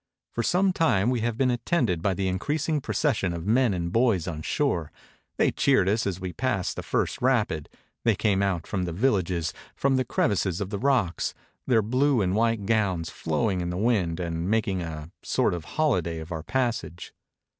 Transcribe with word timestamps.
For 0.31 0.41
some 0.41 0.73
time 0.73 1.11
we 1.11 1.19
have 1.19 1.37
been 1.37 1.51
attended 1.51 2.01
by 2.01 2.13
increasing 2.13 2.81
processions 2.81 3.35
of 3.35 3.45
men 3.45 3.71
and 3.71 3.93
boys 3.93 4.27
on 4.27 4.41
shore; 4.41 4.91
they 5.37 5.51
cheered 5.51 5.87
us 5.87 6.07
as 6.07 6.19
we 6.19 6.33
passed 6.33 6.75
the 6.75 6.81
first 6.81 7.21
rapid; 7.21 7.69
they 8.03 8.15
came 8.15 8.41
out 8.41 8.65
from 8.65 8.85
the 8.85 8.93
vil 8.93 9.21
lages, 9.21 9.53
from 9.75 9.97
the 9.97 10.03
crevices 10.03 10.59
of 10.59 10.71
the 10.71 10.79
rocks, 10.79 11.35
their 11.67 11.83
blue 11.83 12.19
and 12.19 12.33
white 12.33 12.65
254 12.65 12.65
UP 12.65 12.65
THE 12.65 12.71
CATARACTS 12.73 13.13
OF 13.13 13.19
THE 13.19 13.25
NILE 13.29 13.37
gowns 13.37 13.43
flowing 13.45 13.61
in 13.61 13.69
the 13.69 13.77
wind, 13.77 14.19
and 14.19 14.49
make 14.49 14.67
a 14.67 15.11
sort 15.21 15.53
of 15.53 15.65
holiday 15.77 16.17
of 16.17 16.31
our 16.31 16.41
passage. 16.41 17.13